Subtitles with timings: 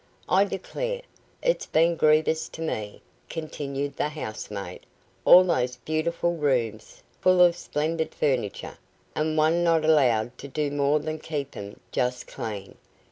[0.27, 1.03] "I declare,
[1.43, 4.87] it's been grievous to me," continued the housemaid,
[5.25, 8.79] "all those beautiful rooms, full of splendid furniture,
[9.13, 12.77] and one not allowed to do more than keep 'em just clean.